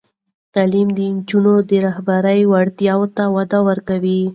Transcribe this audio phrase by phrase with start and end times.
[0.53, 4.21] تعلیم د نجونو د رهبري وړتیاوو ته وده ورکوي.